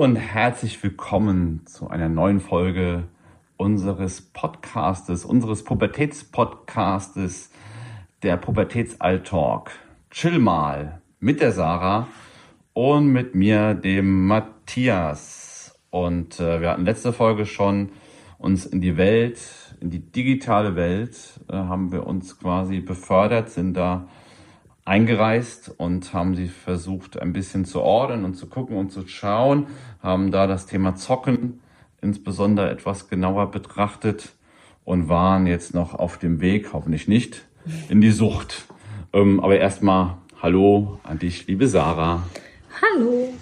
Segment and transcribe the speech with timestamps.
[0.00, 3.04] und herzlich willkommen zu einer neuen Folge
[3.58, 7.50] unseres Podcastes, unseres Pubertätspodcastes,
[8.22, 9.72] der Pubertätsalltalk.
[10.10, 12.08] Chill mal mit der Sarah
[12.72, 15.78] und mit mir, dem Matthias.
[15.90, 17.90] Und äh, wir hatten letzte Folge schon
[18.38, 19.38] uns in die Welt,
[19.80, 24.08] in die digitale Welt, äh, haben wir uns quasi befördert, sind da
[24.90, 29.68] eingereist und haben sie versucht, ein bisschen zu ordnen und zu gucken und zu schauen,
[30.02, 31.60] haben da das Thema Zocken
[32.02, 34.32] insbesondere etwas genauer betrachtet
[34.84, 37.46] und waren jetzt noch auf dem Weg, hoffentlich nicht,
[37.88, 38.66] in die Sucht.
[39.12, 42.26] Ähm, aber erstmal Hallo an dich, liebe Sarah.
[42.80, 43.34] Hallo.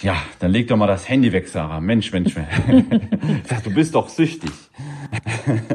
[0.00, 1.80] Ja, dann leg doch mal das Handy weg, Sarah.
[1.80, 2.84] Mensch, Mensch, Mensch.
[3.64, 4.50] du bist doch süchtig.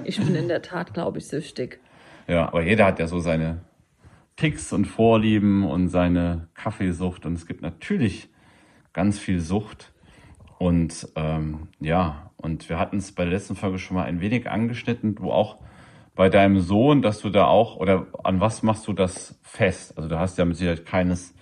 [0.03, 1.79] Ich bin in der Tat, glaube ich, süchtig.
[2.27, 3.61] Ja, aber jeder hat ja so seine
[4.35, 7.25] Ticks und Vorlieben und seine Kaffeesucht.
[7.25, 8.27] Und es gibt natürlich
[8.97, 9.93] ganz viel Sucht.
[10.57, 14.49] Und ähm, ja, und wir hatten es bei der letzten Folge schon mal ein wenig
[14.49, 15.13] angeschnitten.
[15.13, 15.59] Du auch
[16.15, 19.95] bei deinem Sohn, dass du da auch, oder an was machst du das fest?
[19.97, 21.35] Also du hast ja mit Sicherheit keines,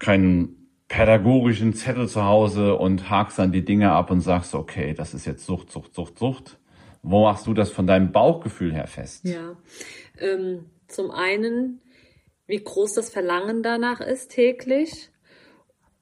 [0.00, 5.14] keinen pädagogischen Zettel zu Hause und hakst dann die Dinge ab und sagst, okay, das
[5.14, 6.58] ist jetzt Sucht, Sucht, Sucht, Sucht.
[7.04, 9.24] Wo machst du das von deinem Bauchgefühl her fest?
[9.24, 9.56] Ja,
[10.18, 11.80] ähm, zum einen,
[12.48, 15.09] wie groß das Verlangen danach ist täglich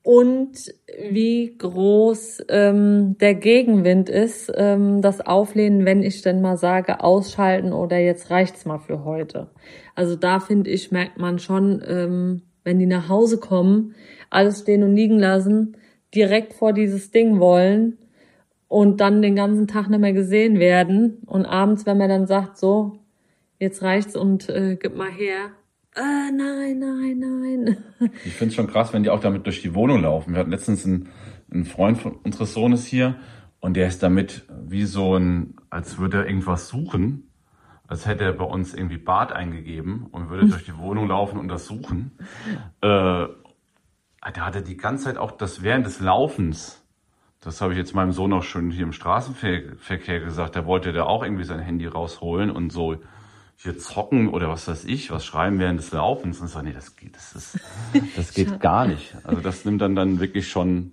[0.02, 0.72] und
[1.10, 7.72] wie groß ähm, der Gegenwind ist, ähm, das Auflehnen, wenn ich denn mal sage, ausschalten
[7.72, 9.48] oder jetzt reicht's mal für heute.
[9.94, 13.94] Also da finde ich, merkt man schon, ähm, wenn die nach Hause kommen,
[14.30, 15.76] alles stehen und liegen lassen,
[16.14, 17.98] direkt vor dieses Ding wollen
[18.68, 22.58] und dann den ganzen Tag nicht mehr gesehen werden und abends, wenn man dann sagt,
[22.58, 22.98] so,
[23.58, 25.50] jetzt reicht's und äh, gib mal her.
[25.98, 27.76] Äh, nein, nein, nein.
[28.24, 30.32] Ich finde es schon krass, wenn die auch damit durch die Wohnung laufen.
[30.32, 31.08] Wir hatten letztens einen,
[31.50, 33.16] einen Freund von unseres Sohnes hier
[33.58, 37.30] und der ist damit wie so ein, als würde er irgendwas suchen,
[37.88, 41.48] als hätte er bei uns irgendwie Bad eingegeben und würde durch die Wohnung laufen und
[41.48, 42.12] das suchen.
[42.80, 43.26] Äh,
[44.36, 46.84] der hatte die ganze Zeit auch das während des Laufens.
[47.40, 50.54] Das habe ich jetzt meinem Sohn auch schon hier im Straßenverkehr gesagt.
[50.54, 52.98] Da wollte der auch irgendwie sein Handy rausholen und so
[53.60, 56.40] hier zocken oder was weiß ich, was schreiben während des Laufens.
[56.40, 57.58] Und so, nee, das geht, das, ist,
[58.16, 59.16] das geht gar nicht.
[59.24, 60.92] Also das nimmt dann dann wirklich schon.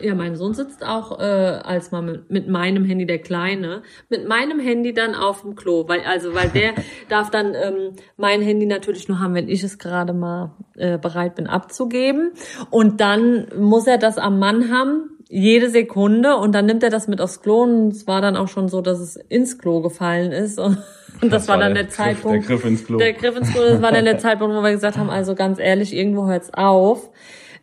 [0.00, 4.26] Ja, mein Sohn sitzt auch äh, als mal mit, mit meinem Handy, der Kleine, mit
[4.26, 6.74] meinem Handy dann auf dem Klo, weil also weil der
[7.10, 11.34] darf dann ähm, mein Handy natürlich nur haben, wenn ich es gerade mal äh, bereit
[11.34, 12.30] bin abzugeben.
[12.70, 17.06] Und dann muss er das am Mann haben, jede Sekunde und dann nimmt er das
[17.06, 20.32] mit aufs Klo und es war dann auch schon so, dass es ins Klo gefallen
[20.32, 20.78] ist und,
[21.20, 22.48] das, das, war dann der, der Zeitpunkt.
[22.48, 22.98] der Griff ins Klo.
[22.98, 25.58] Der Griff ins Klo, das war dann der Zeitpunkt, wo wir gesagt haben, also ganz
[25.58, 27.10] ehrlich, irgendwo hört's auf.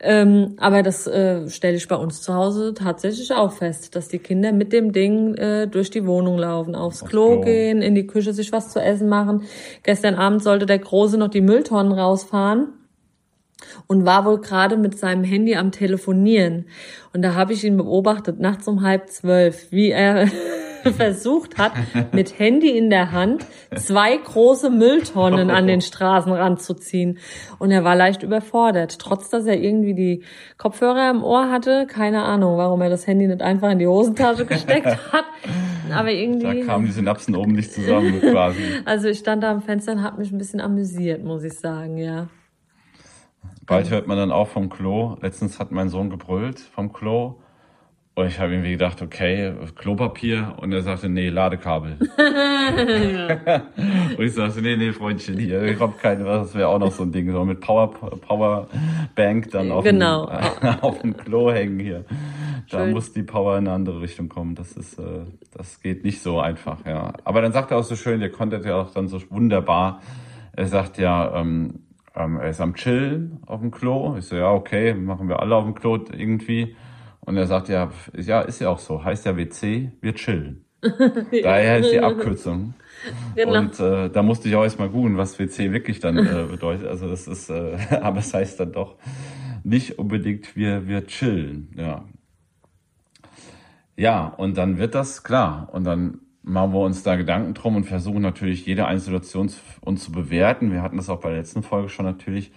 [0.02, 4.20] Ähm, aber das äh, stelle ich bei uns zu Hause tatsächlich auch fest, dass die
[4.20, 7.96] Kinder mit dem Ding äh, durch die Wohnung laufen, aufs, aufs Klo, Klo, gehen, in
[7.96, 9.44] die Küche sich was zu essen machen.
[9.84, 12.74] Gestern Abend sollte der Große noch die Mülltonnen rausfahren
[13.88, 16.66] und war wohl gerade mit seinem Handy am Telefonieren.
[17.14, 20.28] Und da habe ich ihn beobachtet, nachts um halb zwölf, wie er
[20.92, 21.74] versucht hat,
[22.12, 23.46] mit Handy in der Hand
[23.76, 27.18] zwei große Mülltonnen an den Straßenrand zu ziehen.
[27.60, 30.24] Und er war leicht überfordert, trotz dass er irgendwie die
[30.58, 31.88] Kopfhörer im Ohr hatte.
[31.88, 35.26] Keine Ahnung, warum er das Handy nicht einfach in die Hosentasche gesteckt hat.
[35.94, 36.62] Aber irgendwie.
[36.62, 38.62] Da kamen die Synapsen oben nicht zusammen quasi.
[38.86, 41.98] Also ich stand da am Fenster und habe mich ein bisschen amüsiert, muss ich sagen,
[41.98, 42.28] ja.
[43.66, 45.18] Bald hört man dann auch vom Klo.
[45.22, 47.40] Letztens hat mein Sohn gebrüllt vom Klo.
[48.18, 50.56] Und ich habe irgendwie gedacht, okay, Klopapier.
[50.62, 51.98] Und er sagte, nee, Ladekabel.
[54.18, 57.04] und ich sagte, nee, nee, Freundchen, hier, ich hab keine, das wäre auch noch so
[57.04, 60.28] ein Ding, so mit Power, Powerbank dann auf, genau.
[60.28, 62.06] dem, auf dem Klo hängen hier.
[62.70, 62.92] Da Schön.
[62.92, 64.56] muss die Power in eine andere Richtung kommen.
[64.56, 67.12] Das ist, äh, das geht nicht so einfach, ja.
[67.26, 70.00] Aber dann sagt er auch so schön, der konnte ja auch dann so wunderbar.
[70.54, 71.85] Er sagt ja, ähm,
[72.16, 74.16] ähm, er ist am Chillen auf dem Klo.
[74.18, 76.76] Ich so, ja, okay, machen wir alle auf dem Klo irgendwie.
[77.22, 79.04] Und er sagt, ja, ja, ist ja auch so.
[79.04, 80.66] Heißt ja WC, wir chillen.
[81.44, 82.76] Daher ist die Abkürzung.
[83.36, 83.60] Genau.
[83.60, 86.88] Und äh, da musste ich auch erstmal googeln, was WC wirklich dann äh, bedeutet.
[86.88, 88.96] Also das ist, äh, aber es heißt dann doch
[89.64, 91.74] nicht unbedingt wir, wir chillen.
[91.76, 92.06] Ja.
[93.98, 95.70] Ja, und dann wird das klar.
[95.72, 99.52] Und dann machen wir uns da Gedanken drum und versuchen natürlich jede einzelne Situation
[99.82, 100.72] uns zu bewerten.
[100.72, 102.52] Wir hatten das auch bei der letzten Folge schon natürlich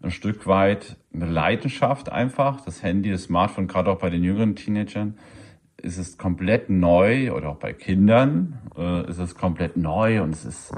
[0.00, 2.60] ein Stück weit eine Leidenschaft einfach.
[2.60, 5.18] Das Handy, das Smartphone, gerade auch bei den jüngeren Teenagern,
[5.76, 10.44] ist es komplett neu oder auch bei Kindern äh, ist es komplett neu und es
[10.44, 10.72] ist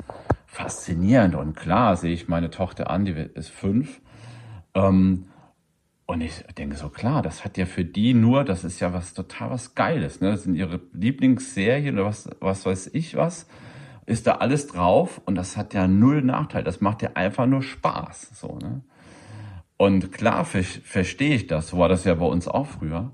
[0.46, 1.34] faszinierend.
[1.34, 4.00] Und klar sehe ich meine Tochter an, die ist fünf.
[4.75, 5.26] Ähm,
[6.06, 9.14] Und ich denke so, klar, das hat ja für die nur, das ist ja was
[9.14, 10.20] total was Geiles.
[10.20, 10.32] Ne?
[10.32, 13.46] Das sind ihre Lieblingsserien oder was, was weiß ich was.
[14.06, 16.62] Ist da alles drauf und das hat ja null Nachteil.
[16.62, 18.32] Das macht ja einfach nur Spaß.
[18.34, 18.82] So, ne?
[19.78, 21.68] Und klar ver verstehe ich das.
[21.68, 23.12] So war das ja bei uns auch früher.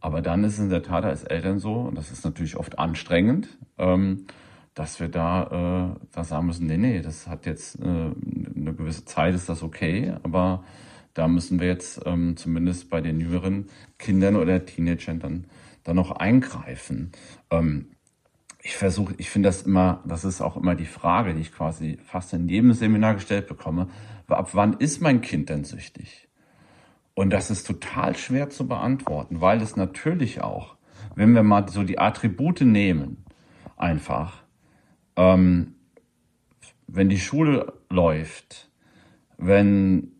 [0.00, 2.78] Aber dann ist es in der Tat als Eltern so, und das ist natürlich oft
[2.78, 3.48] anstrengend,
[3.78, 4.26] ähm,
[4.74, 9.04] dass wir da, äh, da sagen müssen, nee, nee, das hat jetzt äh, eine gewisse
[9.04, 10.64] Zeit, ist das okay, aber
[11.14, 13.68] da müssen wir jetzt ähm, zumindest bei den jüngeren
[13.98, 15.46] Kindern oder Teenagern dann,
[15.84, 17.12] dann noch eingreifen.
[17.50, 17.86] Ähm,
[18.62, 21.98] ich versuche, ich finde das immer, das ist auch immer die Frage, die ich quasi
[22.04, 23.88] fast in jedem Seminar gestellt bekomme.
[24.26, 26.28] Ab wann ist mein Kind denn süchtig?
[27.14, 30.76] Und das ist total schwer zu beantworten, weil es natürlich auch,
[31.14, 33.24] wenn wir mal so die Attribute nehmen,
[33.76, 34.42] einfach,
[35.16, 35.74] ähm,
[36.86, 38.70] wenn die Schule läuft,
[39.36, 40.13] wenn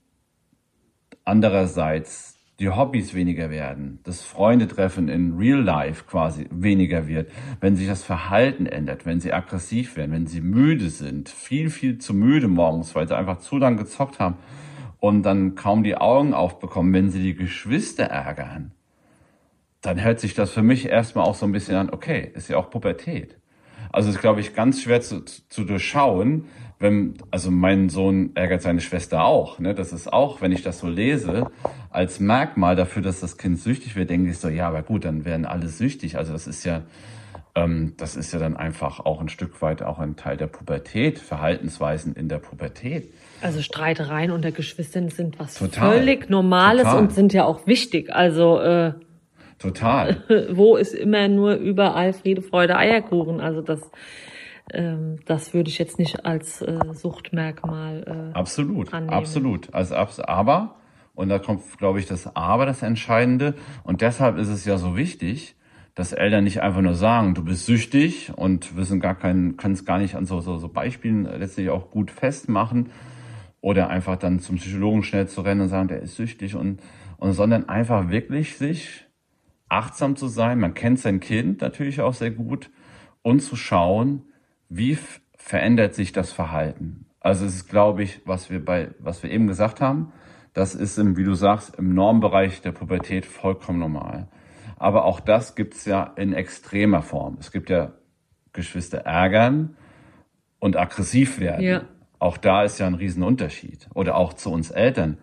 [1.24, 7.30] andererseits die Hobbys weniger werden, das Freundetreffen in Real Life quasi weniger wird,
[7.60, 11.98] wenn sich das Verhalten ändert, wenn sie aggressiv werden, wenn sie müde sind, viel, viel
[11.98, 14.36] zu müde morgens, weil sie einfach zu lang gezockt haben
[15.00, 18.70] und dann kaum die Augen aufbekommen, wenn sie die Geschwister ärgern,
[19.80, 22.56] dann hört sich das für mich erstmal auch so ein bisschen an, okay, ist ja
[22.56, 23.36] auch Pubertät.
[23.94, 26.46] Also ist, glaube ich, ganz schwer zu, zu durchschauen,
[26.80, 29.60] wenn, also mein Sohn ärgert seine Schwester auch.
[29.60, 29.72] Ne?
[29.72, 31.46] Das ist auch, wenn ich das so lese,
[31.90, 35.24] als Merkmal dafür, dass das Kind süchtig wird, denke ich so, ja, aber gut, dann
[35.24, 36.18] werden alle süchtig.
[36.18, 36.82] Also das ist ja,
[37.54, 41.20] ähm, das ist ja dann einfach auch ein Stück weit auch ein Teil der Pubertät,
[41.20, 43.14] Verhaltensweisen in der Pubertät.
[43.42, 45.98] Also Streitereien unter Geschwistern sind was Total.
[45.98, 46.98] völlig Normales Total.
[46.98, 48.12] und sind ja auch wichtig.
[48.12, 48.94] Also äh,
[49.58, 50.22] Total.
[50.52, 53.40] wo ist immer nur überall Friede, Freude, Eierkuchen?
[53.40, 53.90] Also das
[54.72, 59.12] ähm, das würde ich jetzt nicht als äh, Suchtmerkmal äh, absolut, annehmen.
[59.12, 59.74] absolut.
[59.74, 60.76] Also aber
[61.14, 63.54] und da kommt, glaube ich, das Aber das Entscheidende
[63.84, 65.56] und deshalb ist es ja so wichtig,
[65.94, 69.84] dass Eltern nicht einfach nur sagen, du bist süchtig und wissen gar keinen, können es
[69.84, 72.90] gar nicht an so, so, so Beispielen letztlich auch gut festmachen
[73.60, 76.80] oder einfach dann zum Psychologen schnell zu rennen und sagen, der ist süchtig und,
[77.18, 79.03] und sondern einfach wirklich sich
[79.68, 80.60] achtsam zu sein.
[80.60, 82.70] Man kennt sein Kind natürlich auch sehr gut
[83.22, 84.24] und zu schauen,
[84.68, 84.98] wie
[85.36, 87.06] verändert sich das Verhalten?
[87.20, 90.12] Also es ist, glaube ich, was wir bei, was wir eben gesagt haben,
[90.52, 94.28] das ist im, wie du sagst, im Normbereich der Pubertät vollkommen normal.
[94.76, 97.36] Aber auch das gibt's ja in extremer Form.
[97.40, 97.92] Es gibt ja
[98.52, 99.76] Geschwister ärgern
[100.58, 101.64] und aggressiv werden.
[101.64, 101.82] Ja.
[102.18, 103.88] Auch da ist ja ein Riesenunterschied.
[103.94, 105.18] Oder auch zu uns Eltern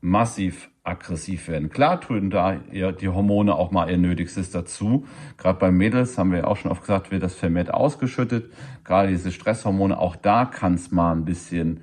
[0.00, 1.70] massiv aggressiv werden.
[1.70, 5.06] Klar tun da die Hormone auch mal ihr Nötigstes dazu.
[5.38, 8.52] Gerade bei Mädels haben wir auch schon oft gesagt, wird das vermehrt ausgeschüttet.
[8.84, 11.80] Gerade diese Stresshormone, auch da kann es mal ein bisschen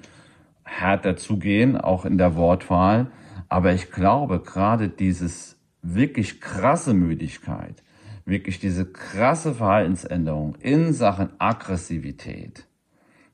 [0.63, 3.07] härter zugehen, auch in der Wortwahl.
[3.50, 7.81] Aber ich glaube, gerade dieses wirklich krasse Müdigkeit,
[8.25, 12.68] wirklich diese krasse Verhaltensänderung in Sachen Aggressivität,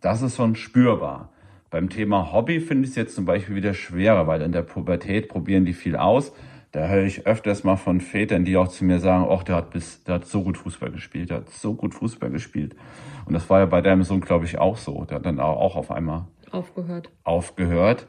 [0.01, 1.32] das ist schon spürbar.
[1.73, 5.27] Beim Thema Hobby finde ich es jetzt zum Beispiel wieder schwerer, weil in der Pubertät
[5.27, 6.31] probieren die viel aus.
[6.71, 9.71] Da höre ich öfters mal von Vätern, die auch zu mir sagen, ach, der hat
[9.71, 12.75] bis, der hat so gut Fußball gespielt, der hat so gut Fußball gespielt.
[13.25, 15.03] Und das war ja bei deinem Sohn, glaube ich, auch so.
[15.05, 17.09] Der hat dann auch auf einmal aufgehört.
[17.23, 18.05] Aufgehört.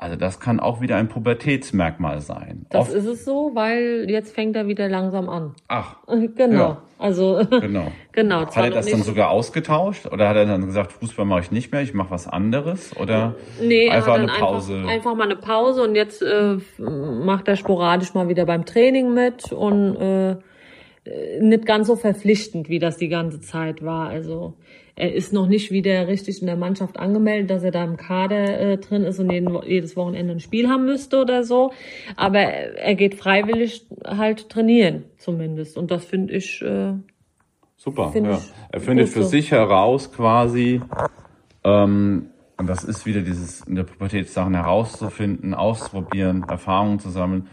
[0.00, 2.66] Also das kann auch wieder ein Pubertätsmerkmal sein.
[2.70, 5.54] Das Oft ist es so, weil jetzt fängt er wieder langsam an.
[5.66, 5.96] Ach.
[6.36, 6.56] Genau.
[6.56, 6.82] Ja.
[6.98, 7.90] Also genau.
[8.12, 8.46] genau.
[8.46, 11.72] Hat er das dann sogar ausgetauscht oder hat er dann gesagt, Fußball mache ich nicht
[11.72, 14.76] mehr, ich mache was anderes oder nee, einfach eine Pause?
[14.76, 19.14] Einfach, einfach, mal eine Pause und jetzt äh, macht er sporadisch mal wieder beim Training
[19.14, 20.36] mit und äh,
[21.40, 24.08] nicht ganz so verpflichtend, wie das die ganze Zeit war.
[24.08, 24.54] Also
[24.98, 28.58] er ist noch nicht wieder richtig in der Mannschaft angemeldet, dass er da im Kader
[28.58, 31.72] äh, drin ist und jeden, jedes Wochenende ein Spiel haben müsste oder so.
[32.16, 35.78] Aber er geht freiwillig halt trainieren, zumindest.
[35.78, 36.60] Und das finde ich.
[36.62, 36.94] Äh,
[37.76, 38.40] Super, find ja.
[38.72, 39.28] Er findet für so.
[39.28, 40.82] sich heraus quasi,
[41.62, 47.46] ähm, und das ist wieder dieses in der Pubertät Sachen herauszufinden, auszuprobieren, Erfahrungen zu sammeln,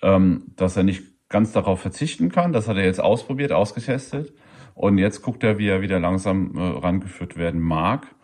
[0.00, 2.54] ähm, dass er nicht ganz darauf verzichten kann.
[2.54, 4.32] Das hat er jetzt ausprobiert, ausgetestet
[4.76, 8.14] und jetzt guckt er, wie er wieder langsam äh, rangeführt werden mag.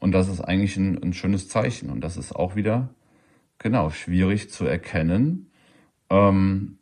[0.00, 1.90] Und das ist eigentlich ein, ein, schönes Zeichen.
[1.90, 2.88] Und das ist auch wieder,
[3.58, 5.52] genau, schwierig zu erkennen,
[6.10, 6.78] ähm,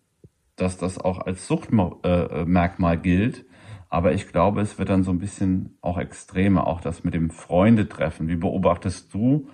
[0.56, 3.44] dass das auch als Suchtmerkmal äh, gilt.
[3.90, 7.28] Aber ich glaube, es wird dann so ein bisschen auch extremer, auch das mit dem
[7.28, 8.26] Freundetreffen.
[8.26, 9.50] Wie beobachtest du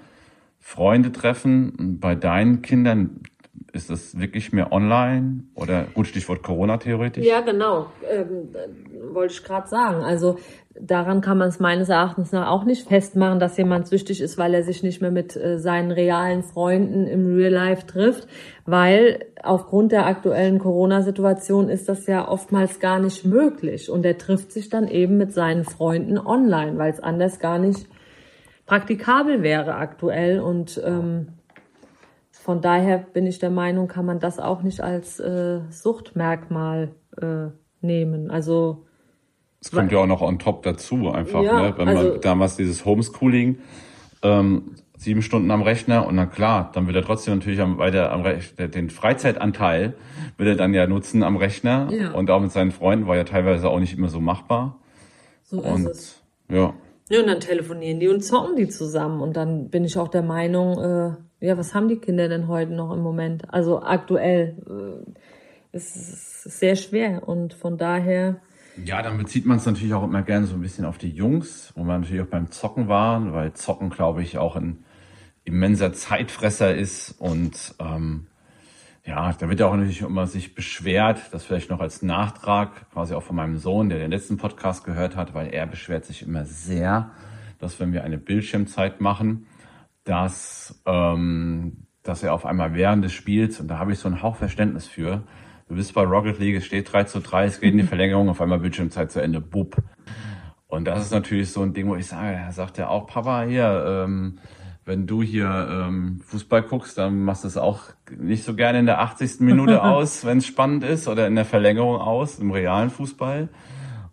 [0.60, 3.22] Freundetreffen bei deinen Kindern?
[3.72, 7.26] Ist das wirklich mehr online oder gut Stichwort Corona theoretisch?
[7.26, 7.86] Ja, genau.
[8.10, 8.48] Ähm,
[9.12, 10.02] wollte ich gerade sagen.
[10.02, 10.38] Also
[10.80, 14.54] daran kann man es meines Erachtens nach auch nicht festmachen, dass jemand süchtig ist, weil
[14.54, 18.28] er sich nicht mehr mit äh, seinen realen Freunden im Real Life trifft,
[18.64, 24.52] weil aufgrund der aktuellen Corona-Situation ist das ja oftmals gar nicht möglich und er trifft
[24.52, 27.86] sich dann eben mit seinen Freunden online, weil es anders gar nicht
[28.66, 31.28] praktikabel wäre aktuell und ähm,
[32.42, 36.90] von daher bin ich der Meinung, kann man das auch nicht als äh, Suchtmerkmal
[37.20, 37.48] äh,
[37.80, 38.30] nehmen.
[38.30, 38.86] Also
[39.60, 41.74] es kommt ja auch noch on top dazu, einfach, ja, ne?
[41.76, 43.58] Wenn also, man damals dieses Homeschooling,
[44.22, 48.12] ähm, sieben Stunden am Rechner und dann klar, dann will er trotzdem natürlich am, weiter
[48.12, 49.94] am Rechner, den Freizeitanteil
[50.38, 52.12] will er dann ja nutzen am Rechner ja.
[52.12, 54.78] und auch mit seinen Freunden war ja teilweise auch nicht immer so machbar.
[55.42, 56.22] So und, ist es.
[56.48, 56.74] Ja.
[57.08, 60.22] Ja, und dann telefonieren die und zocken die zusammen und dann bin ich auch der
[60.22, 63.52] Meinung, äh, ja, was haben die Kinder denn heute noch im Moment?
[63.52, 68.40] Also aktuell äh, ist es sehr schwer und von daher
[68.84, 71.72] ja, dann bezieht man es natürlich auch immer gerne so ein bisschen auf die Jungs,
[71.76, 74.84] wo man natürlich auch beim Zocken war, weil Zocken, glaube ich, auch ein
[75.44, 78.26] immenser Zeitfresser ist und ähm,
[79.06, 83.14] ja, da wird ja auch natürlich immer sich beschwert, das vielleicht noch als Nachtrag, quasi
[83.14, 86.44] auch von meinem Sohn, der den letzten Podcast gehört hat, weil er beschwert sich immer
[86.44, 87.12] sehr,
[87.60, 89.46] dass wenn wir eine Bildschirmzeit machen,
[90.06, 94.22] dass, ähm, dass er auf einmal während des Spiels, und da habe ich so ein
[94.22, 95.24] Hauch Verständnis für,
[95.68, 98.28] Du bist bei Rocket League, es steht 3 zu 3, es geht in die Verlängerung,
[98.28, 99.82] auf einmal Bildschirmzeit zu Ende, bub.
[100.68, 103.42] Und das ist natürlich so ein Ding, wo ich sage, er sagt ja auch, Papa,
[103.42, 104.38] hier, ähm,
[104.84, 107.82] wenn du hier ähm, Fußball guckst, dann machst du es auch
[108.16, 109.40] nicht so gerne in der 80.
[109.40, 113.48] Minute aus, wenn es spannend ist, oder in der Verlängerung aus, im realen Fußball.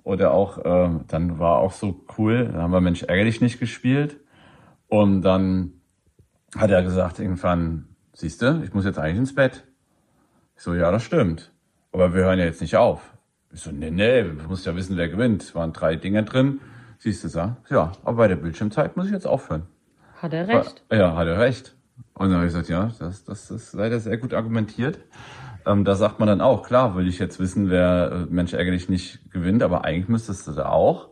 [0.02, 4.20] Oder auch, äh, dann war auch so cool, dann haben wir Mensch ärgerlich nicht gespielt.
[4.88, 5.74] Und dann
[6.56, 9.64] hat er gesagt, irgendwann, siehst du, ich muss jetzt eigentlich ins Bett.
[10.56, 11.52] Ich so, ja, das stimmt.
[11.92, 13.14] Aber wir hören ja jetzt nicht auf.
[13.52, 15.44] Ich so, nee, nee, du musst ja wissen, wer gewinnt.
[15.44, 16.60] Es waren drei Dinge drin.
[16.98, 17.56] Siehst du, so?
[17.70, 19.64] ja, aber bei der Bildschirmzeit muss ich jetzt aufhören.
[20.16, 20.84] Hat er recht?
[20.92, 21.76] Ja, hat er recht.
[22.14, 25.00] Und dann habe ich gesagt, ja, das, das ist leider sehr gut argumentiert.
[25.66, 28.90] Ähm, da sagt man dann auch, klar, will ich jetzt wissen, wer äh, Mensch ärgerlich
[28.90, 31.10] nicht gewinnt, aber eigentlich müsstest du da auch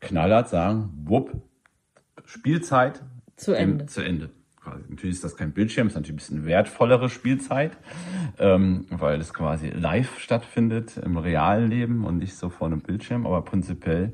[0.00, 1.32] knallhart sagen, wupp,
[2.24, 3.02] Spielzeit
[3.36, 3.86] zu Ende.
[3.86, 4.30] Zu Ende
[4.62, 4.84] quasi.
[4.88, 7.72] Natürlich ist das kein Bildschirm, ist natürlich ein bisschen wertvollere Spielzeit,
[8.38, 13.26] ähm, weil es quasi live stattfindet im realen Leben und nicht so vor einem Bildschirm,
[13.26, 14.12] aber prinzipiell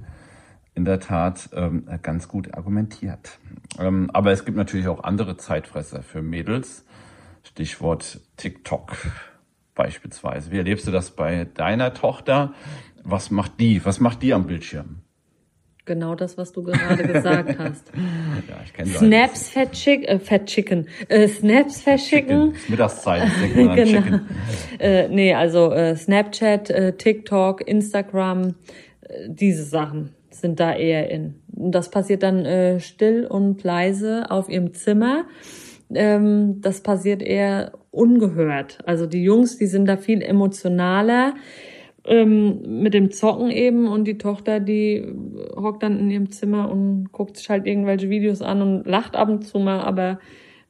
[0.75, 3.39] in der Tat ähm, ganz gut argumentiert.
[3.79, 6.85] Ähm, aber es gibt natürlich auch andere Zeitfresser für Mädels.
[7.43, 8.97] Stichwort TikTok
[9.75, 10.51] beispielsweise.
[10.51, 12.53] Wie erlebst du das bei deiner Tochter?
[13.03, 13.85] Was macht die?
[13.85, 15.03] Was macht die am Bildschirm?
[15.89, 17.91] Genau das, was du gerade gesagt hast.
[18.49, 20.87] ja, ich kenne Snaps Fat, Chick, äh, Fat Chicken.
[21.09, 22.53] Äh, Snaps Fat Chicken.
[22.69, 23.75] Mittagszeit, genau.
[23.75, 24.21] Chicken.
[24.79, 28.57] Äh, nee, also äh, Snapchat, äh, TikTok, Instagram,
[29.01, 31.37] äh, diese Sachen sind da eher in.
[31.47, 35.25] Das passiert dann äh, still und leise auf ihrem Zimmer.
[35.95, 38.77] Ähm, das passiert eher ungehört.
[38.85, 41.33] Also die Jungs, die sind da viel emotionaler
[42.09, 45.05] ähm, mit dem Zocken eben und die Tochter, die
[45.55, 49.29] hockt dann in ihrem Zimmer und guckt sich halt irgendwelche Videos an und lacht ab
[49.29, 50.19] und zu mal, aber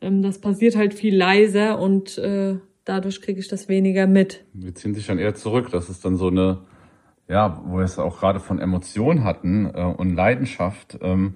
[0.01, 4.45] ähm, das passiert halt viel leiser und äh, dadurch kriege ich das weniger mit.
[4.53, 5.69] Wir ziehen sich dann eher zurück.
[5.71, 6.59] Das ist dann so eine,
[7.29, 10.99] ja, wo wir es auch gerade von Emotionen hatten äh, und Leidenschaft.
[11.03, 11.35] Ähm,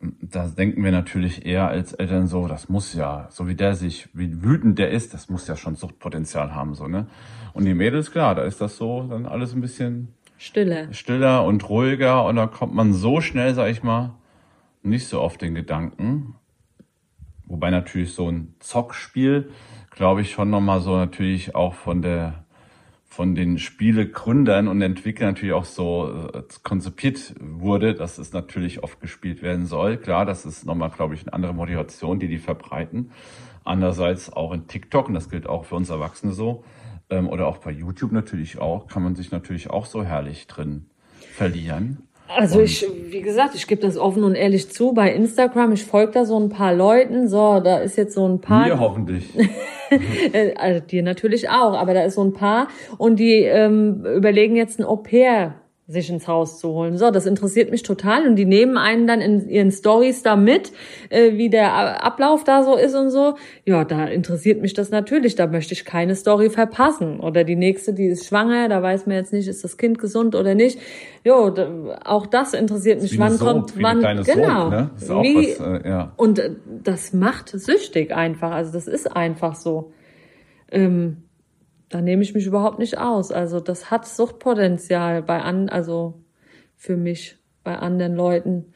[0.00, 4.08] da denken wir natürlich eher als Eltern so, das muss ja, so wie der sich,
[4.12, 7.06] wie wütend der ist, das muss ja schon Suchtpotenzial haben, so, ne?
[7.52, 10.92] Und die Mädels, klar, da ist das so dann alles ein bisschen stiller.
[10.92, 14.14] Stiller und ruhiger und da kommt man so schnell, sag ich mal,
[14.82, 16.36] nicht so auf den Gedanken.
[17.46, 19.50] Wobei natürlich so ein Zockspiel,
[19.90, 22.44] glaube ich, schon nochmal so natürlich auch von der
[23.08, 29.00] von den Spielegründern und Entwicklern natürlich auch so äh, konzipiert wurde, dass es natürlich oft
[29.00, 29.96] gespielt werden soll.
[29.96, 33.10] Klar, das ist nochmal, glaube ich, eine andere Motivation, die die verbreiten.
[33.64, 36.64] Andererseits auch in TikTok, und das gilt auch für uns Erwachsene so,
[37.10, 40.86] ähm, oder auch bei YouTube natürlich auch, kann man sich natürlich auch so herrlich drin
[41.32, 42.07] verlieren.
[42.28, 44.92] Also ich, wie gesagt, ich gebe das offen und ehrlich zu.
[44.92, 47.28] Bei Instagram, ich folge da so ein paar Leuten.
[47.28, 48.66] So, da ist jetzt so ein paar.
[48.66, 49.24] Mir hoffentlich.
[49.90, 52.68] Äh, also dir natürlich auch, aber da ist so ein paar
[52.98, 55.54] und die ähm, überlegen jetzt ein Au-pair
[55.90, 56.98] sich ins Haus zu holen.
[56.98, 60.70] So, das interessiert mich total und die nehmen einen dann in ihren Stories da mit,
[61.08, 63.36] äh, wie der Ablauf da so ist und so.
[63.64, 67.20] Ja, da interessiert mich das natürlich, da möchte ich keine Story verpassen.
[67.20, 70.34] Oder die nächste, die ist schwanger, da weiß man jetzt nicht, ist das Kind gesund
[70.34, 70.78] oder nicht.
[71.24, 73.18] Jo, da, auch das interessiert mich.
[73.18, 74.68] Wann kommt, wann, genau.
[74.68, 74.90] Ne?
[74.98, 76.12] wie, was, äh, ja.
[76.16, 76.50] Und äh,
[76.84, 79.92] das macht süchtig einfach, also das ist einfach so.
[80.70, 81.27] Ähm,
[81.88, 83.32] da nehme ich mich überhaupt nicht aus.
[83.32, 86.22] Also das hat Suchtpotenzial bei an, also
[86.76, 88.72] für mich, bei anderen Leuten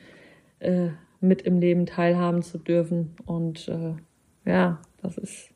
[0.58, 0.88] äh,
[1.20, 3.14] mit im Leben teilhaben zu dürfen.
[3.24, 3.94] Und äh,
[4.44, 5.50] ja, das ist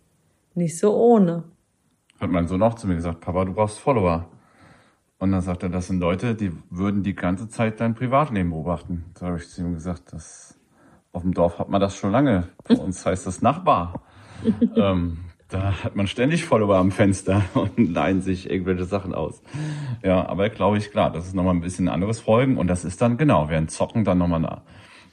[0.54, 1.44] nicht so ohne.
[2.20, 4.28] Hat mein Sohn auch zu mir gesagt, Papa, du brauchst Follower.
[5.18, 9.06] Und dann sagt er, das sind Leute, die würden die ganze Zeit dein Privatleben beobachten.
[9.18, 10.58] Da habe ich zu ihm gesagt, das,
[11.12, 12.48] auf dem Dorf hat man das schon lange.
[12.64, 14.02] Bei uns heißt das Nachbar.
[14.76, 15.18] ähm,
[15.49, 19.43] da hat man ständig Follower am Fenster und leihen sich irgendwelche Sachen aus.
[20.03, 22.59] Ja, aber glaube ich, klar, das ist nochmal ein bisschen anderes Folgen.
[22.59, 24.62] Und das ist dann, genau, während Zocken dann nochmal eine,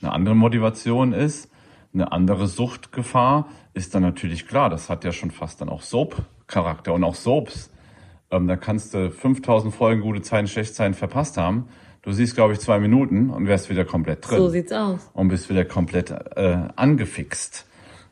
[0.01, 1.51] eine andere Motivation ist,
[1.93, 6.93] eine andere Suchtgefahr, ist dann natürlich klar, das hat ja schon fast dann auch Soap-Charakter
[6.93, 7.71] und auch Soaps.
[8.31, 11.67] Ähm, da kannst du 5000 Folgen gute Zeiten, schlechte Zeiten verpasst haben.
[12.01, 14.37] Du siehst, glaube ich, zwei Minuten und wärst wieder komplett drin.
[14.37, 15.09] So sieht's aus.
[15.13, 17.65] Und bist wieder komplett äh, angefixt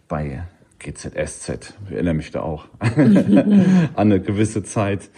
[0.07, 0.43] bei
[0.81, 1.75] GZSZ.
[1.85, 5.09] Ich erinnere mich da auch an eine gewisse Zeit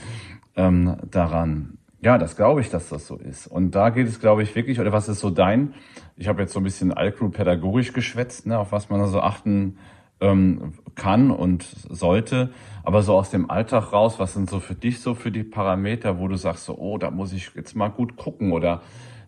[0.55, 1.77] ähm, daran.
[2.01, 3.47] Ja, das glaube ich, dass das so ist.
[3.47, 5.73] Und da geht es, glaube ich, wirklich, oder was ist so dein,
[6.17, 9.21] ich habe jetzt so ein bisschen Alcrew pädagogisch geschwätzt, ne, auf was man da so
[9.21, 9.77] achten
[10.19, 12.51] ähm, kann und sollte.
[12.83, 16.19] Aber so aus dem Alltag raus, was sind so für dich so für die Parameter,
[16.19, 18.81] wo du sagst, so, oh, da muss ich jetzt mal gut gucken oder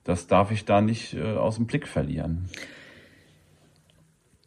[0.03, 2.49] das darf ich da nicht äh, aus dem Blick verlieren?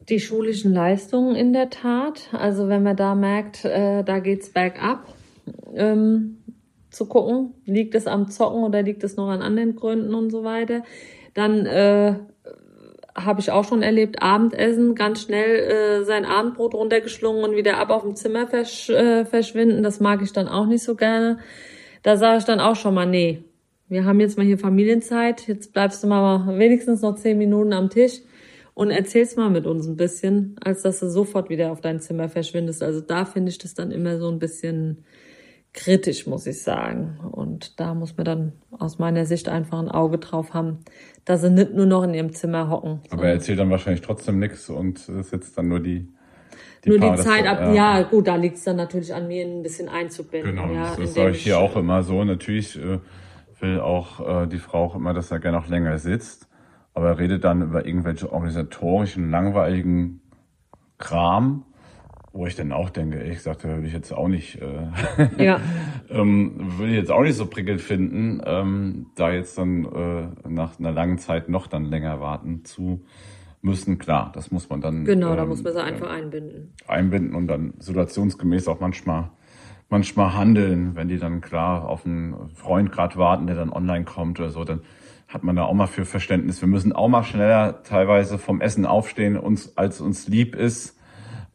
[0.09, 2.29] Die schulischen Leistungen in der Tat.
[2.33, 5.07] Also wenn man da merkt, äh, da geht's bergab,
[5.75, 6.39] ähm,
[6.91, 10.45] zu gucken, liegt es am Zocken oder liegt es noch an anderen Gründen und so
[10.45, 10.83] weiter.
[11.35, 12.15] Dann äh,
[13.15, 17.91] habe ich auch schon erlebt, Abendessen, ganz schnell äh, sein Abendbrot runtergeschlungen und wieder ab
[17.91, 19.83] auf dem Zimmer versch äh, verschwinden.
[19.83, 21.39] Das mag ich dann auch nicht so gerne.
[22.03, 23.45] Da sage ich dann auch schon mal, nee,
[23.89, 27.91] wir haben jetzt mal hier Familienzeit, jetzt bleibst du mal wenigstens noch zehn Minuten am
[27.91, 28.21] Tisch
[28.79, 32.29] und erzählst mal mit uns ein bisschen, als dass du sofort wieder auf dein Zimmer
[32.29, 32.81] verschwindest.
[32.81, 35.05] Also da finde ich das dann immer so ein bisschen
[35.73, 37.19] kritisch, muss ich sagen.
[37.33, 40.79] Und da muss man dann aus meiner Sicht einfach ein Auge drauf haben,
[41.25, 43.01] dass sie nicht nur noch in ihrem Zimmer hocken.
[43.11, 46.07] Aber er erzählt dann wahrscheinlich trotzdem nichts und sitzt dann nur die
[46.85, 49.27] die nur Paar, die Zeit ab, ja, ja gut, da liegt es dann natürlich an
[49.27, 50.55] mir, ein bisschen einzubinden.
[50.55, 52.23] Genau, ja, das sage ich hier auch immer so.
[52.23, 53.01] Natürlich äh,
[53.59, 56.48] will auch äh, die Frau auch immer, dass er gerne noch länger sitzt,
[56.99, 60.21] aber er redet dann über irgendwelche organisatorischen, langweiligen
[60.99, 61.65] Kram,
[62.33, 65.61] wo ich dann auch denke, ich sagte, würde ich jetzt auch nicht, äh, ja.
[66.11, 70.81] ähm, würde ich jetzt auch nicht so prickelnd finden, ähm, da jetzt dann äh, nach
[70.81, 73.05] einer langen Zeit noch dann länger warten zu
[73.63, 73.99] müssen.
[73.99, 75.05] Klar, das muss man dann.
[75.05, 76.75] Genau, ähm, da muss man sie einfach einbinden.
[76.89, 79.31] Einbinden und dann situationsgemäß auch manchmal
[79.89, 84.41] manchmal handeln, wenn die dann klar auf einen Freund gerade warten, der dann online kommt
[84.41, 84.81] oder so, dann
[85.29, 86.61] hat man da auch mal für Verständnis.
[86.61, 90.99] Wir müssen auch mal schneller teilweise vom Essen aufstehen, uns, als uns lieb ist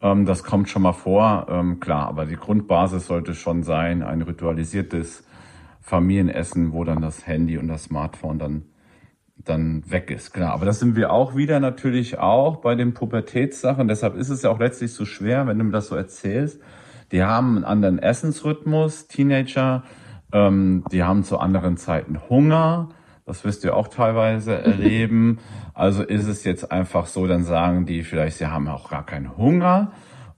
[0.03, 4.21] ähm, das kommt schon mal vor, ähm, klar, aber die Grundbasis sollte schon sein, ein
[4.21, 5.23] ritualisiertes
[5.79, 8.65] Familienessen, wo dann das Handy und das Smartphone dann
[9.45, 10.53] dann weg ist, klar.
[10.53, 13.87] Aber das sind wir auch wieder natürlich auch bei den Pubertätssachen.
[13.87, 16.61] Deshalb ist es ja auch letztlich so schwer, wenn du mir das so erzählst.
[17.11, 19.83] Die haben einen anderen Essensrhythmus, Teenager.
[20.31, 22.89] Ähm, die haben zu anderen Zeiten Hunger.
[23.25, 25.39] Das wirst du auch teilweise erleben.
[25.73, 29.37] Also ist es jetzt einfach so, dann sagen die vielleicht, sie haben auch gar keinen
[29.37, 29.91] Hunger.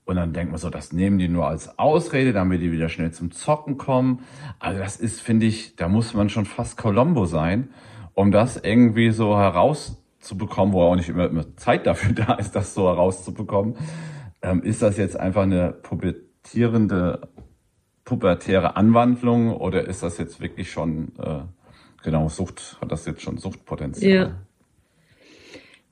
[0.04, 3.10] Und dann denkt man so, das nehmen die nur als Ausrede, damit die wieder schnell
[3.10, 4.20] zum Zocken kommen.
[4.60, 7.70] Also das ist, finde ich, da muss man schon fast Colombo sein,
[8.14, 12.72] um das irgendwie so herauszubekommen, wo auch nicht immer, immer Zeit dafür da ist, das
[12.72, 13.74] so herauszubekommen.
[14.42, 17.28] Ähm, ist das jetzt einfach eine pubertierende,
[18.04, 21.40] pubertäre Anwandlung oder ist das jetzt wirklich schon äh,
[22.06, 24.14] Genau, Sucht hat das jetzt schon Suchtpotenzial.
[24.14, 24.34] Ja.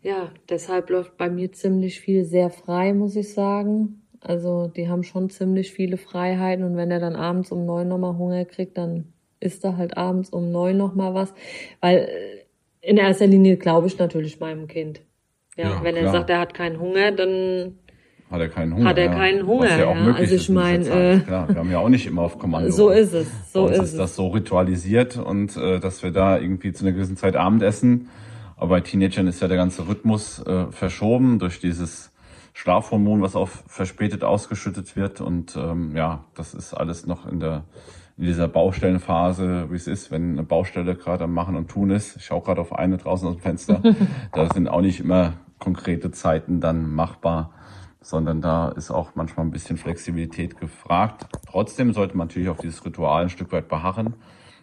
[0.01, 4.03] Ja, deshalb läuft bei mir ziemlich viel sehr frei, muss ich sagen.
[4.21, 8.17] Also die haben schon ziemlich viele Freiheiten und wenn er dann abends um neun nochmal
[8.17, 11.35] Hunger kriegt, dann isst er halt abends um neun nochmal was.
[11.81, 15.03] Weil äh, in erster Linie glaube ich natürlich meinem Kind.
[15.57, 16.07] Ja, ja wenn klar.
[16.07, 17.81] er sagt, er hat keinen Hunger, dann
[18.31, 18.89] hat er keinen Hunger.
[18.89, 19.65] Hat er keinen Hunger.
[19.65, 20.03] Was ja auch ja.
[20.03, 22.71] möglich also ich meine, äh, Klar, wir haben ja auch nicht immer auf Kommando.
[22.75, 23.29] So ist es.
[23.53, 27.17] So ist, ist das so ritualisiert und äh, dass wir da irgendwie zu einer gewissen
[27.17, 28.09] Zeit Abendessen.
[28.57, 32.13] Aber bei Teenagern ist ja der ganze Rhythmus äh, verschoben durch dieses
[32.55, 35.21] Schlafhormon, was auch verspätet ausgeschüttet wird.
[35.21, 37.65] Und ähm, ja, das ist alles noch in der
[38.17, 42.17] in dieser Baustellenphase, wie es ist, wenn eine Baustelle gerade am Machen und Tun ist.
[42.17, 43.83] Ich schaue gerade auf eine draußen aus dem Fenster.
[44.33, 47.51] da sind auch nicht immer konkrete Zeiten dann machbar
[48.05, 51.27] sondern da ist auch manchmal ein bisschen Flexibilität gefragt.
[51.51, 54.15] Trotzdem sollte man natürlich auf dieses Ritual ein Stück weit beharren,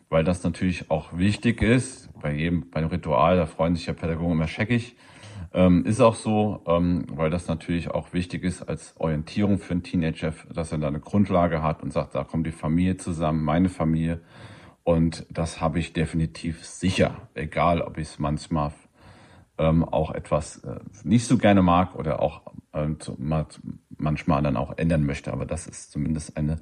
[0.09, 2.09] weil das natürlich auch wichtig ist.
[2.21, 4.95] Bei jedem, bei dem Ritual, da freuen sich ja Pädagogen immer scheckig.
[5.53, 9.83] Ähm, ist auch so, ähm, weil das natürlich auch wichtig ist als Orientierung für einen
[9.83, 13.69] Teenager, dass er da eine Grundlage hat und sagt, da kommt die Familie zusammen, meine
[13.69, 14.21] Familie.
[14.83, 18.71] Und das habe ich definitiv sicher, egal ob ich es manchmal
[19.61, 22.41] ähm, auch etwas äh, nicht so gerne mag oder auch
[22.73, 22.87] äh,
[23.97, 25.31] manchmal dann auch ändern möchte.
[25.31, 26.59] Aber das ist zumindest eine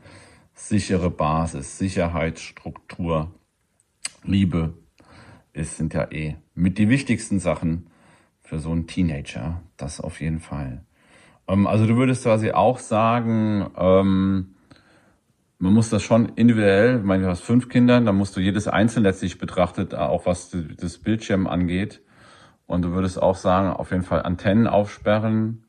[0.53, 3.33] sichere Basis, Sicherheit, Struktur,
[4.23, 4.73] Liebe.
[5.53, 7.87] Es sind ja eh mit die wichtigsten Sachen
[8.41, 9.63] für so einen Teenager.
[9.77, 10.83] Das auf jeden Fall.
[11.47, 14.55] Ähm, also du würdest quasi auch sagen, ähm,
[15.57, 18.67] man muss das schon individuell, ich meine, du hast fünf Kinder, da musst du jedes
[18.67, 22.01] einzeln letztlich betrachtet, auch was das Bildschirm angeht.
[22.69, 25.63] Und du würdest auch sagen, auf jeden Fall Antennen aufsperren,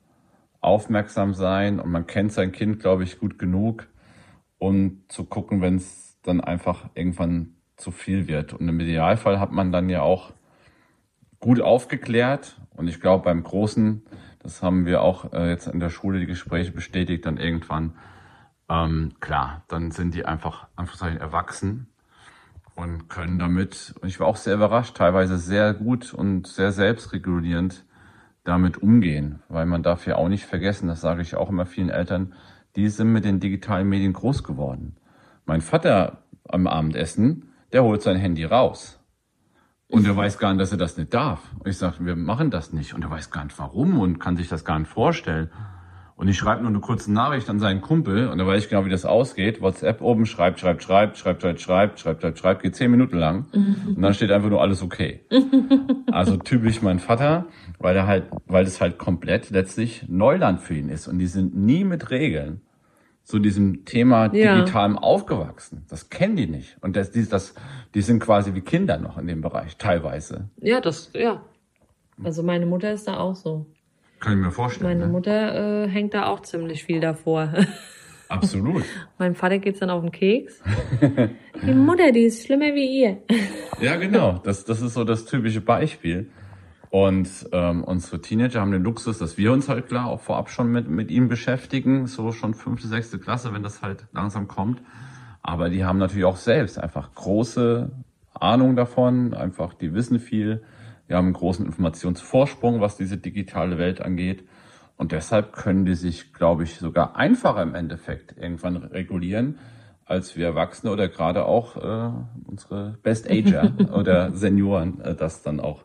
[0.60, 3.86] aufmerksam sein und man kennt sein Kind, glaube ich, gut genug,
[4.58, 8.52] um zu gucken, wenn es dann einfach irgendwann zu viel wird.
[8.52, 10.34] Und im Idealfall hat man dann ja auch
[11.38, 12.60] gut aufgeklärt.
[12.76, 14.02] Und ich glaube, beim Großen,
[14.40, 17.94] das haben wir auch äh, jetzt in der Schule die Gespräche bestätigt, dann irgendwann
[18.68, 21.89] ähm, klar, dann sind die einfach, einfach erwachsen
[22.74, 27.84] und können damit, und ich war auch sehr überrascht, teilweise sehr gut und sehr selbstregulierend
[28.44, 31.90] damit umgehen, weil man darf ja auch nicht vergessen, das sage ich auch immer vielen
[31.90, 32.34] Eltern,
[32.76, 34.96] die sind mit den digitalen Medien groß geworden.
[35.44, 39.00] Mein Vater am Abendessen, der holt sein Handy raus.
[39.88, 41.40] Und er weiß gar nicht, dass er das nicht darf.
[41.58, 42.94] Und ich sage, wir machen das nicht.
[42.94, 45.50] Und er weiß gar nicht warum und kann sich das gar nicht vorstellen.
[46.20, 48.84] Und ich schreibe nur eine kurze Nachricht an seinen Kumpel und da weiß ich genau,
[48.84, 49.62] wie das ausgeht.
[49.62, 53.46] WhatsApp oben, schreibt, schreibt, schreibt, schreibt, schreibt, schreibt, schreibt, schreibt, schreibt, geht zehn Minuten lang
[53.54, 53.94] mhm.
[53.96, 55.24] und dann steht einfach nur alles okay.
[56.12, 57.46] also typisch mein Vater,
[57.78, 61.56] weil er halt, weil das halt komplett letztlich Neuland für ihn ist und die sind
[61.56, 62.60] nie mit Regeln
[63.22, 65.00] zu diesem Thema digitalem ja.
[65.00, 65.86] aufgewachsen.
[65.88, 66.76] Das kennen die nicht.
[66.82, 67.54] Und das, die, das,
[67.94, 70.50] die sind quasi wie Kinder noch in dem Bereich, teilweise.
[70.60, 71.40] Ja, das, ja.
[72.22, 73.64] Also meine Mutter ist da auch so.
[74.20, 74.90] Kann ich mir vorstellen.
[74.90, 75.12] Meine ne?
[75.12, 77.52] Mutter äh, hängt da auch ziemlich viel davor.
[78.28, 78.84] Absolut.
[79.18, 80.62] Meinem Vater geht's dann auf den Keks.
[81.66, 83.18] die Mutter, die ist schlimmer wie ihr.
[83.80, 84.38] ja, genau.
[84.44, 86.30] Das, das ist so das typische Beispiel.
[86.90, 90.70] Und ähm, unsere Teenager haben den Luxus, dass wir uns halt klar auch vorab schon
[90.70, 94.80] mit, mit ihm beschäftigen, so schon fünfte, sechste Klasse, wenn das halt langsam kommt.
[95.42, 97.90] Aber die haben natürlich auch selbst einfach große
[98.34, 100.62] Ahnung davon, einfach die wissen viel
[101.10, 104.44] wir haben einen großen Informationsvorsprung, was diese digitale Welt angeht.
[104.96, 109.58] Und deshalb können die sich, glaube ich, sogar einfacher im Endeffekt irgendwann regulieren,
[110.04, 112.12] als wir Erwachsene oder gerade auch äh,
[112.46, 115.82] unsere Best Ager oder Senioren äh, das dann auch,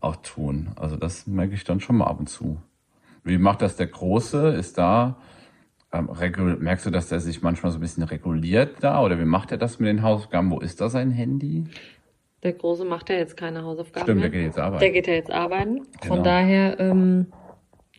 [0.00, 0.70] auch tun.
[0.76, 2.62] Also das merke ich dann schon mal ab und zu.
[3.24, 4.54] Wie macht das der Große?
[4.54, 5.18] Ist da,
[5.92, 6.08] ähm,
[6.60, 9.02] merkst du, dass der sich manchmal so ein bisschen reguliert da?
[9.02, 10.50] Oder wie macht er das mit den Hausaufgaben?
[10.50, 11.66] Wo ist da sein Handy?
[12.42, 14.30] Der Große macht ja jetzt keine Hausaufgaben Stimmt, mehr.
[14.30, 14.80] der geht jetzt arbeiten.
[14.80, 15.74] Der geht ja jetzt arbeiten.
[16.00, 16.14] Genau.
[16.14, 17.26] Von daher, ähm,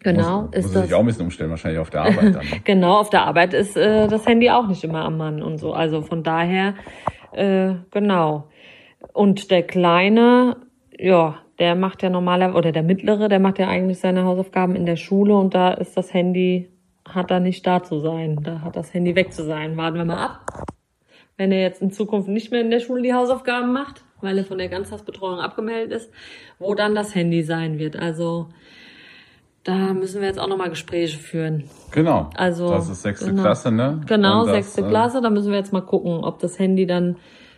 [0.01, 0.83] genau, muss, ist muss das.
[0.83, 2.45] sich auch ein bisschen umstellen, wahrscheinlich auf der Arbeit dann.
[2.65, 5.73] genau, auf der Arbeit ist äh, das Handy auch nicht immer am Mann und so.
[5.73, 6.75] Also von daher,
[7.31, 8.49] äh, genau.
[9.13, 10.57] Und der Kleine,
[10.99, 14.85] ja, der macht ja normalerweise, oder der Mittlere, der macht ja eigentlich seine Hausaufgaben in
[14.85, 16.69] der Schule und da ist das Handy,
[17.07, 18.39] hat er nicht da zu sein.
[18.43, 19.77] Da hat das Handy weg zu sein.
[19.77, 20.65] Warten wir mal ab.
[21.37, 24.45] Wenn er jetzt in Zukunft nicht mehr in der Schule die Hausaufgaben macht, weil er
[24.45, 26.11] von der Ganztagsbetreuung abgemeldet ist,
[26.59, 27.95] wo dann das Handy sein wird.
[27.95, 28.47] Also
[29.63, 31.65] da müssen wir jetzt auch nochmal Gespräche führen.
[31.91, 32.29] Genau.
[32.35, 33.43] Also das ist sechste genau.
[33.43, 34.01] Klasse, ne?
[34.07, 35.21] Genau, das, sechste äh, Klasse.
[35.21, 37.17] Da müssen wir jetzt mal gucken, ob das Handy dann,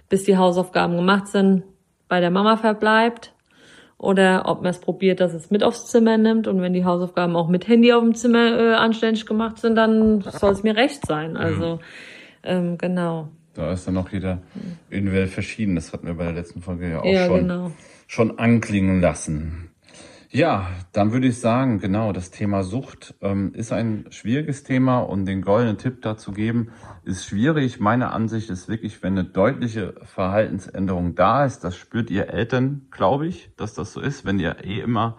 [0.09, 1.63] bis die Hausaufgaben gemacht sind,
[2.07, 3.33] bei der Mama verbleibt
[3.97, 7.35] oder ob man es probiert, dass es mit aufs Zimmer nimmt und wenn die Hausaufgaben
[7.35, 11.05] auch mit Handy auf dem Zimmer äh, anständig gemacht sind, dann soll es mir recht
[11.07, 11.37] sein.
[11.37, 11.79] Also mhm.
[12.43, 13.29] ähm, genau.
[13.55, 14.41] Da ist dann noch jeder
[14.89, 15.75] individuell verschieden.
[15.75, 17.71] Das hatten wir bei der letzten Folge ja auch ja, schon, genau.
[18.07, 19.71] schon anklingen lassen.
[20.29, 25.25] Ja, dann würde ich sagen, genau, das Thema Sucht ähm, ist ein schwieriges Thema und
[25.25, 26.71] den goldenen Tipp dazu geben,
[27.05, 27.79] ist schwierig.
[27.79, 33.27] Meine Ansicht ist wirklich, wenn eine deutliche Verhaltensänderung da ist, das spürt ihr Eltern, glaube
[33.27, 35.15] ich, dass das so ist, wenn ihr eh immer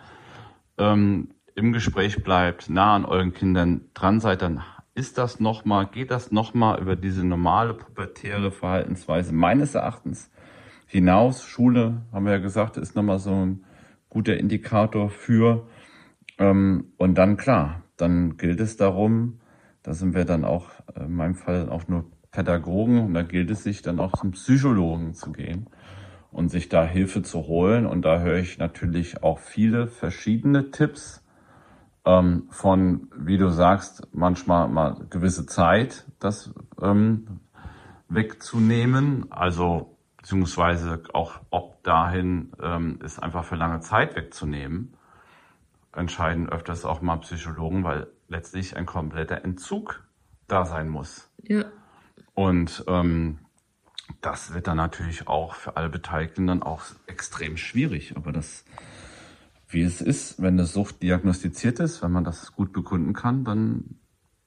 [0.76, 4.62] ähm, im Gespräch bleibt, nah an euren Kindern dran seid, dann
[4.96, 10.30] ist das nochmal, geht das nochmal über diese normale pubertäre Verhaltensweise meines Erachtens
[10.86, 11.44] hinaus.
[11.44, 13.64] Schule, haben wir ja gesagt, ist nochmal so ein
[14.08, 15.66] guter Indikator für.
[16.38, 19.40] Ähm, und dann klar, dann gilt es darum,
[19.82, 23.64] da sind wir dann auch in meinem Fall auch nur Pädagogen und da gilt es
[23.64, 25.68] sich dann auch zum Psychologen zu gehen
[26.32, 27.84] und sich da Hilfe zu holen.
[27.84, 31.22] Und da höre ich natürlich auch viele verschiedene Tipps
[32.06, 37.40] ähm, von, wie du sagst, manchmal mal gewisse Zeit, das ähm,
[38.08, 39.30] wegzunehmen.
[39.30, 44.94] Also beziehungsweise auch ob dahin ähm, ist einfach für lange Zeit wegzunehmen.
[45.92, 50.04] Entscheiden öfters auch mal Psychologen, weil letztlich ein kompletter Entzug
[50.46, 51.30] da sein muss.
[51.42, 51.64] Ja.
[52.34, 53.38] Und ähm,
[54.20, 58.16] das wird dann natürlich auch für alle Beteiligten dann auch extrem schwierig.
[58.16, 58.64] Aber das,
[59.68, 63.84] wie es ist, wenn eine Sucht diagnostiziert ist, wenn man das gut bekunden kann, dann,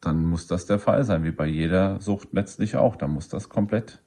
[0.01, 2.95] dann muss das der Fall sein, wie bei jeder Sucht letztlich auch.
[2.95, 4.01] Da muss das komplett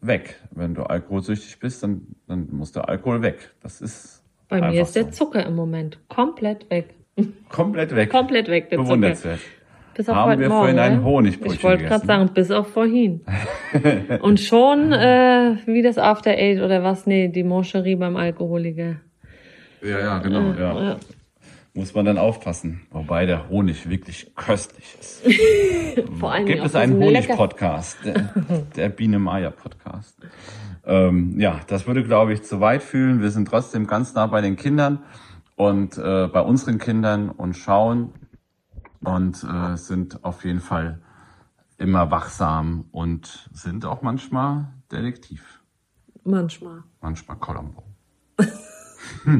[0.00, 0.40] weg.
[0.50, 3.54] Wenn du alkoholsüchtig bist, dann, dann muss der Alkohol weg.
[3.60, 4.22] Das ist.
[4.48, 5.10] Bei mir ist der so.
[5.10, 6.94] Zucker im Moment komplett weg.
[7.50, 8.10] komplett weg.
[8.10, 8.88] Komplett weg, der Zucker.
[8.88, 9.40] Bewundernswert.
[9.94, 11.04] Bis auf Haben wir Morgen, vorhin ein ne?
[11.04, 13.20] Honigbrötchen Ich wollte gerade sagen, bis auf vorhin.
[14.22, 17.06] Und schon, äh, wie das After Eight oder was?
[17.06, 18.96] Nee, die Moncherie beim Alkoholiker.
[19.84, 20.52] Ja, ja, genau.
[20.52, 20.82] Ja.
[20.82, 20.96] Ja.
[21.74, 22.86] Muss man dann aufpassen.
[22.90, 25.22] Wobei der Honig wirklich köstlich ist.
[26.18, 28.32] Vor allem Gibt es einen Honig-Podcast, der,
[28.76, 30.16] der Biene Maya Podcast.
[30.84, 33.20] Ähm, ja, das würde, glaube ich, zu weit fühlen.
[33.20, 35.00] Wir sind trotzdem ganz nah bei den Kindern
[35.56, 38.12] und äh, bei unseren Kindern und schauen
[39.02, 41.00] und äh, sind auf jeden Fall
[41.76, 45.62] immer wachsam und sind auch manchmal detektiv,
[46.22, 46.84] Manchmal.
[47.00, 47.82] manchmal Columbo.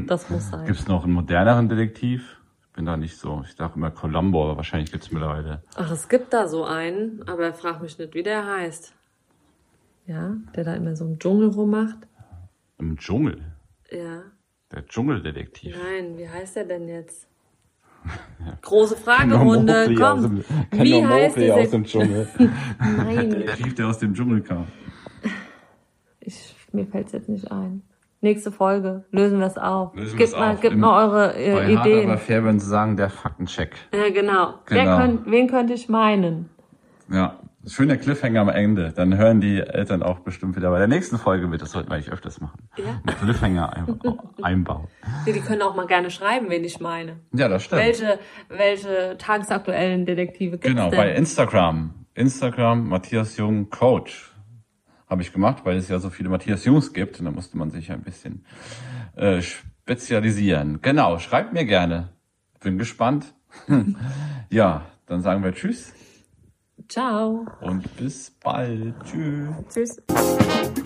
[0.07, 0.66] Das muss sein.
[0.66, 2.40] Gibt es noch einen moderneren Detektiv?
[2.68, 3.42] Ich bin da nicht so.
[3.46, 5.62] Ich dachte immer Columbo, aber wahrscheinlich gibt es mittlerweile.
[5.77, 8.94] Ach, es gibt da so einen, aber frag mich nicht, wie der heißt.
[10.07, 11.98] Ja, der da immer so im Dschungel rummacht.
[12.79, 13.40] Im Dschungel.
[13.90, 14.22] Ja.
[14.72, 15.77] Der Dschungeldetektiv.
[15.81, 17.29] Nein, wie heißt der denn jetzt?
[18.62, 20.22] Große Fragerunde, komm.
[20.22, 21.70] dem- Wie heißt Mowgli aus dieser?
[21.70, 22.29] dem Dschungel.
[22.79, 24.66] Nein, Der Detektiv, der aus dem Dschungel kam.
[26.20, 27.83] ich, mir fällt's jetzt nicht ein.
[28.25, 29.95] Nächste Folge lösen wir es auf.
[29.95, 30.61] Lösen Gebt mal, auf.
[30.63, 32.09] gebt Im- mal eure äh, Bei Ideen.
[32.09, 33.77] aber fair würden sie sagen, der Faktencheck.
[33.93, 34.55] Ja, genau.
[34.67, 34.97] Wer Genau.
[34.97, 36.49] könnt, wen könnte ich meinen?
[37.13, 38.93] Ja, schöner Cliffhanger am Ende.
[38.97, 40.71] Dann hören die Eltern auch bestimmt wieder.
[40.71, 42.67] Bei der nächsten Folge wird das sollten wir eigentlich öfters machen.
[42.79, 42.85] Ja.
[43.07, 44.01] Einen Cliffhanger ein,
[44.43, 44.89] einbauen.
[45.27, 47.17] Nee, die können auch mal gerne schreiben, wen ich meine.
[47.35, 47.83] Ja, das stimmt.
[47.83, 50.97] Welche, welche tagesaktuellen Detektive gibt's Genau, denn?
[50.99, 51.93] bei Instagram.
[52.15, 54.31] Instagram Matthias Jung Coach.
[55.07, 57.71] Habe ich gemacht, weil es ja so viele Matthias Jungs gibt und da musste man
[57.71, 58.45] sich ein bisschen
[59.17, 60.81] äh, spezialisieren.
[60.81, 62.09] Genau, schreibt mir gerne.
[62.61, 63.35] Bin gespannt.
[64.51, 65.93] ja, dann sagen wir Tschüss
[66.88, 67.47] Ciao.
[67.61, 68.95] und bis bald.
[69.05, 69.49] Tschüss.
[69.73, 70.85] Tschüss.